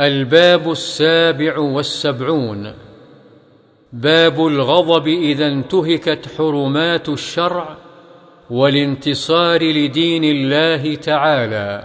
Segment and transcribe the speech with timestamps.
[0.00, 2.74] الباب السابع والسبعون.
[3.92, 7.76] باب الغضب إذا انتهكت حرمات الشرع
[8.50, 11.84] والانتصار لدين الله تعالى.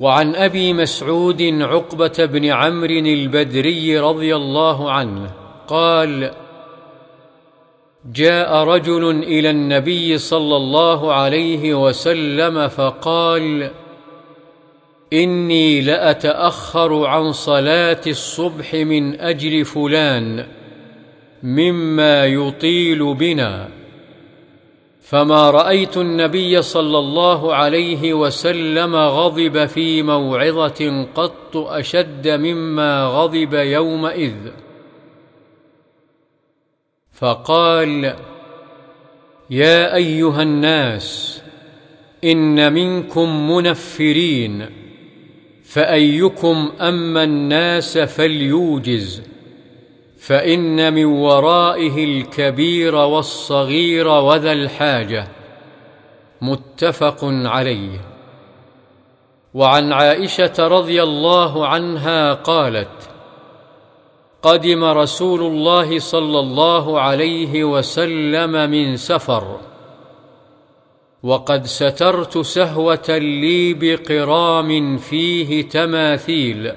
[0.00, 5.30] وعن أبي مسعود عقبة بن عمرو البدري رضي الله عنه
[5.68, 6.30] قال
[8.12, 13.70] جاء رجل إلى النبي صلى الله عليه وسلم فقال
[15.12, 20.46] إني لأتأخر عن صلاة الصبح من أجل فلان
[21.42, 23.68] مما يطيل بنا.
[25.00, 34.50] فما رأيت النبي صلى الله عليه وسلم غضب في موعظة قط أشد مما غضب يومئذ.
[37.12, 38.16] فقال
[39.50, 41.42] يا أيها الناس
[42.24, 44.87] إن منكم منفرين.
[45.68, 49.22] فأيكم أما الناس فليوجز
[50.18, 55.28] فإن من ورائه الكبير والصغير وذا الحاجة.
[56.40, 58.00] متفق عليه.
[59.54, 63.10] وعن عائشة رضي الله عنها قالت
[64.42, 69.60] قدم رسول الله صلى الله عليه وسلم من سفر.
[71.22, 76.72] وقد سترت سهوة لي بقرام فيه تماثيل.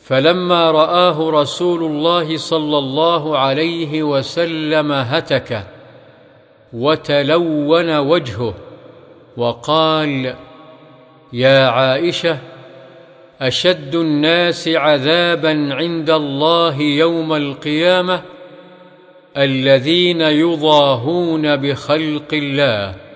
[0.00, 5.66] فلما رآه رسول الله صلى الله عليه وسلم هتك
[6.72, 8.54] وتلون وجهه
[9.36, 10.34] وقال
[11.32, 12.38] يا عائشة
[13.40, 18.22] أشد الناس عذابا عند الله يوم القيامة
[19.36, 23.09] الذين يضاهون بخلق الله.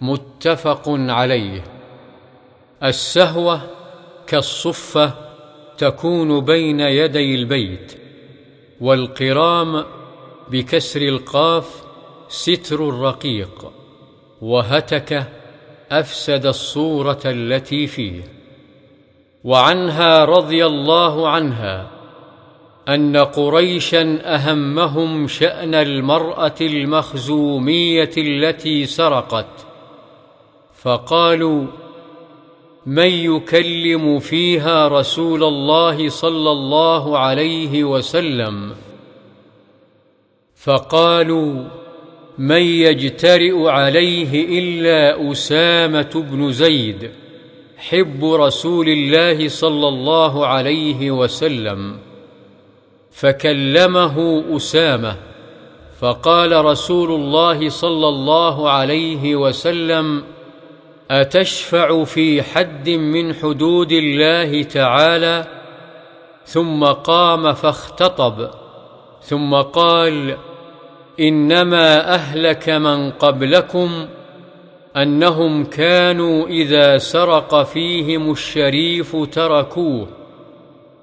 [0.00, 1.64] متفق عليه.
[2.82, 3.60] السهوة
[4.26, 5.12] كالصفة
[5.78, 7.98] تكون بين يدي البيت
[8.80, 9.84] والقرام
[10.50, 11.82] بكسر القاف
[12.28, 13.72] ستر الرقيق
[14.42, 15.26] وهتك
[15.92, 18.22] أفسد الصورة التي فيه.
[19.44, 21.90] وعنها رضي الله عنها
[22.88, 29.67] أن قريشا أهمهم شأن المرأة المخزومية التي سرقت.
[30.82, 31.66] فقالوا
[32.86, 38.72] من يكلم فيها رسول الله صلى الله عليه وسلم؟
[40.56, 41.64] فقالوا
[42.38, 47.10] من يجترئ عليه إلا أسامة بن زيد
[47.76, 51.98] حب رسول الله صلى الله عليه وسلم.
[53.10, 55.16] فكلمه أسامة
[56.00, 60.22] فقال رسول الله صلى الله عليه وسلم
[61.10, 65.46] أتشفع في حد من حدود الله تعالى؟
[66.44, 68.50] ثم قام فاختطب.
[69.22, 70.36] ثم قال
[71.20, 74.06] إنما أهلك من قبلكم
[74.96, 80.08] أنهم كانوا إذا سرق فيهم الشريف تركوه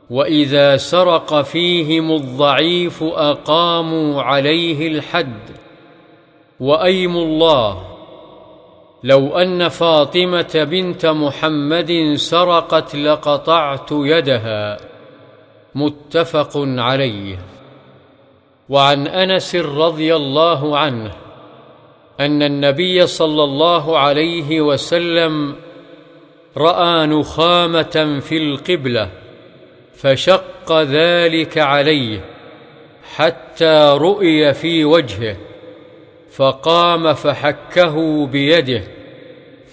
[0.09, 5.39] وإذا سرق فيهم الضعيف أقاموا عليه الحد.
[6.59, 7.94] وايم الله
[9.05, 14.77] لو أن فاطمة بنت محمد سرقت لقطعت يدها.
[15.75, 17.39] متفق عليه.
[18.69, 21.11] وعن أنس رضي الله عنه
[22.19, 25.55] أن النبي صلى الله عليه وسلم
[26.57, 29.09] رأى نخامة في القبلة
[29.95, 32.19] فشق ذلك عليه
[33.15, 35.37] حتى رؤي في وجهه
[36.31, 38.94] فقام فحكه بيده.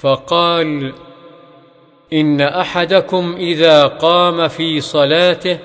[0.03, 0.93] فقال
[2.13, 5.59] إن أحدكم إذا قام في صلاته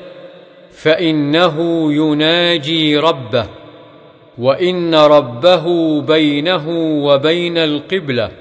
[0.71, 3.45] فإنه يناجي ربه
[4.37, 5.65] وإن ربه
[6.01, 6.69] بينه
[7.05, 8.31] وبين القبلة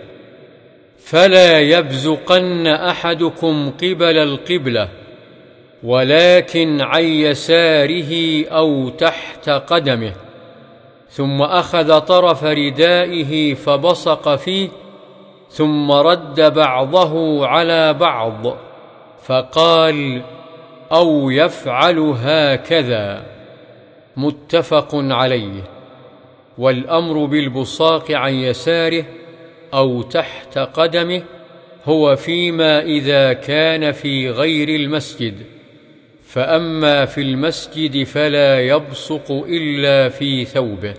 [0.99, 4.89] فلا يبزقن أحدكم قبل القبلة
[5.83, 10.13] ولكن عن يساره أو تحت قدمه
[11.11, 14.69] ثم أخذ طرف ردائه فبصق فيه
[15.51, 18.57] ثم رد بعضه على بعض
[19.25, 20.23] فقال
[20.93, 23.23] أو يفعل هكذا.
[24.17, 25.63] متفق عليه.
[26.59, 29.05] والأمر بالبصاق عن يساره
[29.75, 31.23] أو تحت قدمه
[31.85, 35.35] هو فيما إذا كان في غير المسجد.
[36.23, 40.95] فأما في المسجد فلا يبصق إلا في ثوبه.